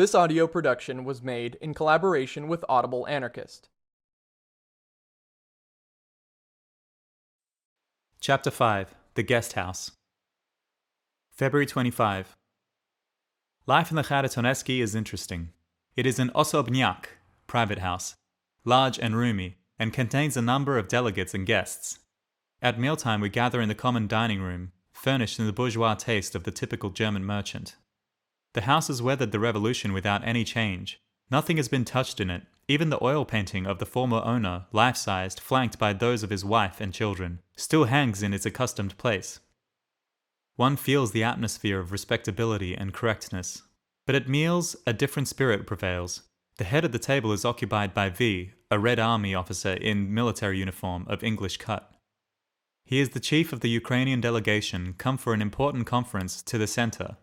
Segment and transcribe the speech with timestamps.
[0.00, 3.68] This audio production was made in collaboration with Audible Anarchist.
[8.18, 9.90] Chapter 5 The Guest House.
[11.28, 12.34] February 25.
[13.66, 15.50] Life in the Kharitonensky is interesting.
[15.96, 17.04] It is an osobnyak,
[17.46, 18.14] private house,
[18.64, 21.98] large and roomy, and contains a number of delegates and guests.
[22.62, 26.44] At mealtime, we gather in the common dining room, furnished in the bourgeois taste of
[26.44, 27.74] the typical German merchant.
[28.52, 31.00] The house has weathered the revolution without any change.
[31.30, 32.42] Nothing has been touched in it.
[32.66, 36.44] Even the oil painting of the former owner, life sized, flanked by those of his
[36.44, 39.40] wife and children, still hangs in its accustomed place.
[40.56, 43.62] One feels the atmosphere of respectability and correctness.
[44.06, 46.22] But at meals, a different spirit prevails.
[46.58, 50.58] The head of the table is occupied by V, a Red Army officer in military
[50.58, 51.92] uniform of English cut.
[52.84, 56.66] He is the chief of the Ukrainian delegation come for an important conference to the
[56.66, 57.16] center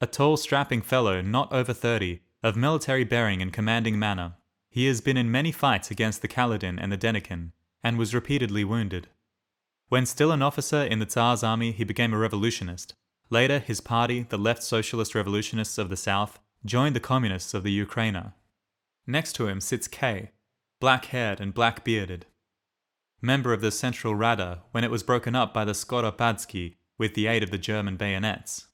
[0.00, 4.34] a tall, strapping fellow, not over 30, of military bearing and commanding manner,
[4.68, 8.62] he has been in many fights against the Kaledin and the Denikin, and was repeatedly
[8.62, 9.08] wounded.
[9.88, 12.94] When still an officer in the Tsar's army, he became a revolutionist.
[13.30, 17.84] Later, his party, the Left Socialist Revolutionists of the South, joined the Communists of the
[17.84, 18.34] Ukraina.
[19.06, 20.32] Next to him sits K,
[20.80, 22.26] black haired and black bearded.
[23.22, 27.28] Member of the Central Rada when it was broken up by the Skoropadsky with the
[27.28, 28.66] aid of the German bayonets.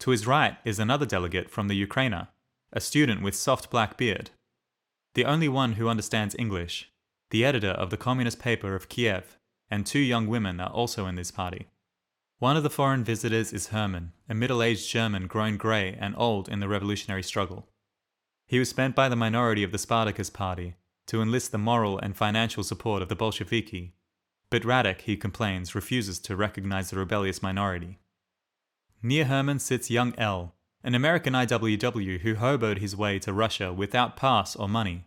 [0.00, 2.28] To his right is another delegate from the Ukraina,
[2.72, 4.30] a student with soft black beard.
[5.14, 6.90] The only one who understands English,
[7.30, 9.38] the editor of the communist paper of Kiev,
[9.70, 11.68] and two young women are also in this party.
[12.38, 16.48] One of the foreign visitors is Hermann, a middle aged German grown grey and old
[16.48, 17.68] in the revolutionary struggle.
[18.46, 20.74] He was spent by the minority of the Spartacus party
[21.06, 23.94] to enlist the moral and financial support of the Bolsheviki,
[24.50, 27.98] but Radek, he complains, refuses to recognize the rebellious minority.
[29.06, 34.16] Near Herman sits young L, an American IWW who hoboed his way to Russia without
[34.16, 35.04] pass or money.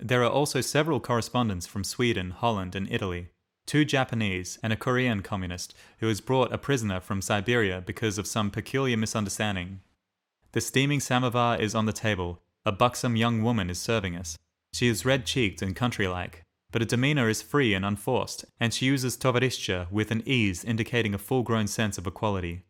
[0.00, 3.28] There are also several correspondents from Sweden, Holland, and Italy,
[3.64, 8.26] two Japanese, and a Korean communist who was brought a prisoner from Siberia because of
[8.26, 9.80] some peculiar misunderstanding.
[10.50, 12.42] The steaming samovar is on the table.
[12.64, 14.36] A buxom young woman is serving us.
[14.72, 16.42] She is red cheeked and country like,
[16.72, 21.14] but her demeanor is free and unforced, and she uses tovarishcha with an ease indicating
[21.14, 22.64] a full grown sense of equality.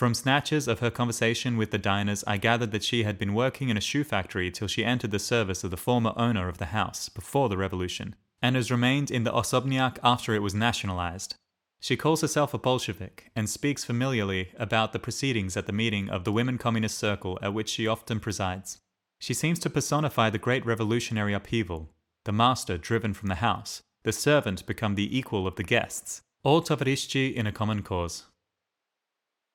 [0.00, 3.68] From snatches of her conversation with the diners, I gathered that she had been working
[3.68, 6.72] in a shoe factory till she entered the service of the former owner of the
[6.72, 11.34] house before the revolution, and has remained in the Osobniak after it was nationalized.
[11.80, 16.24] She calls herself a Bolshevik and speaks familiarly about the proceedings at the meeting of
[16.24, 18.78] the Women Communist Circle at which she often presides.
[19.18, 21.90] She seems to personify the great revolutionary upheaval
[22.24, 26.62] the master driven from the house, the servant become the equal of the guests, all
[26.62, 28.24] tovarishchi in a common cause.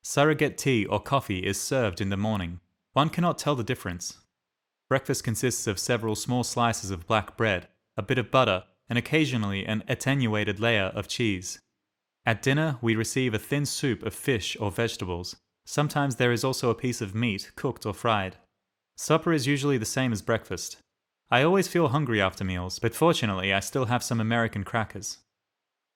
[0.07, 2.59] Surrogate tea or coffee is served in the morning.
[2.93, 4.19] One cannot tell the difference.
[4.87, 9.65] Breakfast consists of several small slices of black bread, a bit of butter, and occasionally
[9.65, 11.57] an attenuated layer of cheese.
[12.23, 15.37] At dinner, we receive a thin soup of fish or vegetables.
[15.65, 18.35] Sometimes there is also a piece of meat, cooked or fried.
[18.95, 20.77] Supper is usually the same as breakfast.
[21.31, 25.17] I always feel hungry after meals, but fortunately I still have some American crackers.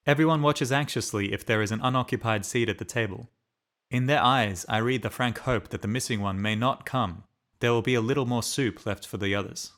[0.08, 3.30] Everyone watches anxiously if there is an unoccupied seat at the table.
[3.92, 7.24] In their eyes, I read the frank hope that the missing one may not come.
[7.60, 9.74] There will be a little more soup left for the others.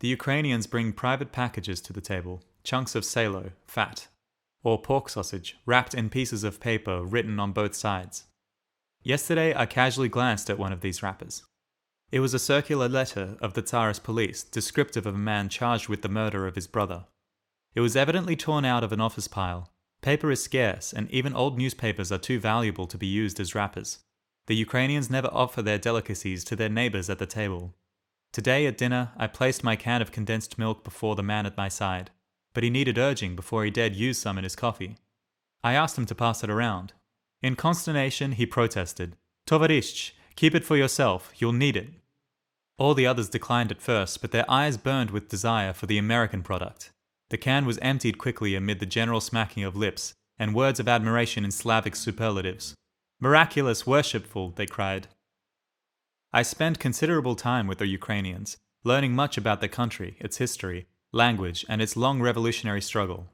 [0.00, 4.08] The Ukrainians bring private packages to the table chunks of salo, fat,
[4.62, 8.24] or pork sausage, wrapped in pieces of paper written on both sides.
[9.02, 11.42] Yesterday, I casually glanced at one of these wrappers.
[12.10, 16.02] It was a circular letter of the Tsarist police descriptive of a man charged with
[16.02, 17.06] the murder of his brother.
[17.74, 19.70] It was evidently torn out of an office pile
[20.02, 23.98] Paper is scarce, and even old newspapers are too valuable to be used as wrappers.
[24.46, 27.74] The Ukrainians never offer their delicacies to their neighbors at the table.
[28.32, 31.68] Today at dinner, I placed my can of condensed milk before the man at my
[31.68, 32.10] side,
[32.54, 34.96] but he needed urging before he dared use some in his coffee.
[35.62, 36.92] I asked him to pass it around.
[37.42, 41.88] In consternation, he protested, Tovarishch, keep it for yourself, you'll need it.
[42.78, 46.42] All the others declined at first, but their eyes burned with desire for the American
[46.42, 46.92] product.
[47.30, 51.44] The can was emptied quickly amid the general smacking of lips and words of admiration
[51.44, 52.74] in Slavic superlatives.
[53.20, 55.08] Miraculous, worshipful, they cried.
[56.32, 61.64] I spent considerable time with the Ukrainians, learning much about their country, its history, language,
[61.68, 63.28] and its long revolutionary struggle.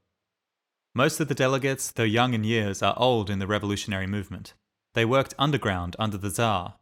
[0.95, 4.55] Most of the delegates, though young in years, are old in the revolutionary movement.
[4.95, 6.77] They worked underground under the Tsar,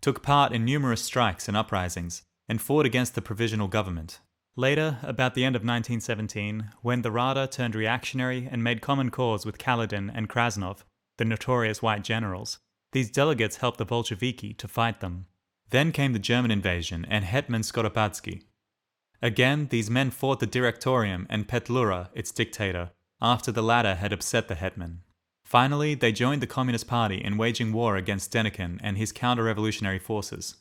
[0.00, 4.20] took part in numerous strikes and uprisings, and fought against the provisional government.
[4.56, 9.44] Later, about the end of 1917, when the Rada turned reactionary and made common cause
[9.44, 10.84] with Kaledin and Krasnov,
[11.18, 12.58] the notorious white generals,
[12.92, 15.26] these delegates helped the Bolsheviki to fight them.
[15.70, 18.42] Then came the German invasion and Hetman Skoropadsky.
[19.20, 24.46] Again, these men fought the Directorium and Petlura, its dictator, after the latter had upset
[24.46, 25.00] the hetman.
[25.44, 29.98] Finally, they joined the Communist Party in waging war against Denikin and his counter revolutionary
[29.98, 30.56] forces.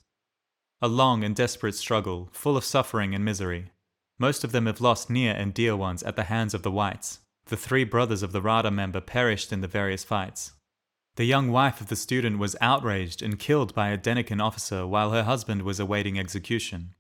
[0.82, 3.73] A long and desperate struggle, full of suffering and misery.
[4.20, 7.20] Most of them have lost near and dear ones at the hands of the whites.
[7.48, 10.54] The three brothers of the Rada member perished in the various fights.
[11.16, 15.12] The young wife of the student was outraged and killed by a Denikin officer while
[15.12, 16.96] her husband was awaiting execution.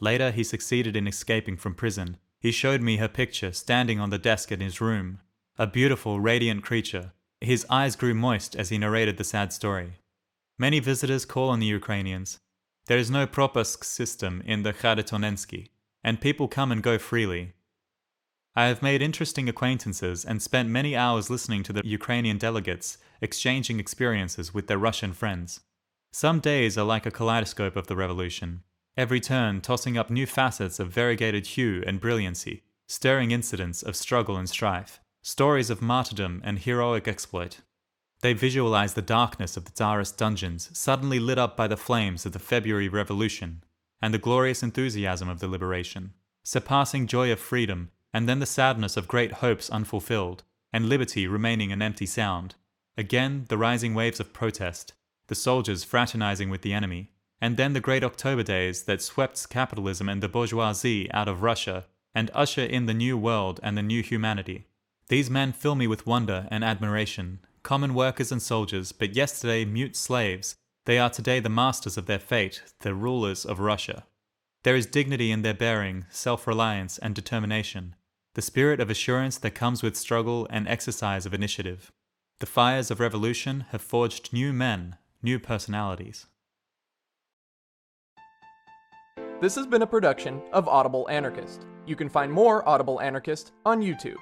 [0.00, 2.18] Later, he succeeded in escaping from prison.
[2.40, 5.20] He showed me her picture standing on the desk in his room.
[5.58, 7.12] A beautiful, radiant creature.
[7.40, 9.94] His eyes grew moist as he narrated the sad story.
[10.56, 12.38] Many visitors call on the Ukrainians.
[12.86, 15.68] There is no propusk system in the Kharitonensky,
[16.02, 17.52] and people come and go freely.
[18.56, 23.78] I have made interesting acquaintances and spent many hours listening to the Ukrainian delegates exchanging
[23.78, 25.60] experiences with their Russian friends.
[26.12, 28.62] Some days are like a kaleidoscope of the revolution
[28.98, 34.36] every turn tossing up new facets of variegated hue and brilliancy, stirring incidents of struggle
[34.36, 37.60] and strife, stories of martyrdom and heroic exploit.
[38.22, 42.32] They visualize the darkness of the Tsarist dungeons suddenly lit up by the flames of
[42.32, 43.62] the February Revolution,
[44.00, 46.12] and the glorious enthusiasm of the liberation,
[46.42, 51.72] surpassing joy of freedom, and then the sadness of great hopes unfulfilled, and liberty remaining
[51.72, 52.54] an empty sound.
[52.96, 54.92] Again, the rising waves of protest,
[55.28, 60.08] the soldiers fraternizing with the enemy, and then the great October days that swept capitalism
[60.08, 64.02] and the bourgeoisie out of Russia and usher in the new world and the new
[64.02, 64.66] humanity.
[65.08, 69.96] These men fill me with wonder and admiration, common workers and soldiers, but yesterday mute
[69.96, 70.56] slaves,
[70.88, 74.04] they are today the masters of their fate, the rulers of Russia.
[74.62, 77.94] There is dignity in their bearing, self reliance, and determination,
[78.32, 81.92] the spirit of assurance that comes with struggle and exercise of initiative.
[82.40, 86.24] The fires of revolution have forged new men, new personalities.
[89.42, 91.66] This has been a production of Audible Anarchist.
[91.84, 94.16] You can find more Audible Anarchist on YouTube.